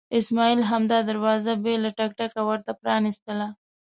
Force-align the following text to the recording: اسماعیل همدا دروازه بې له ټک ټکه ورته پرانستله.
اسماعیل 0.19 0.61
همدا 0.71 0.99
دروازه 1.09 1.51
بې 1.63 1.75
له 1.83 1.89
ټک 1.97 2.11
ټکه 2.19 2.41
ورته 2.49 2.71
پرانستله. 2.81 3.47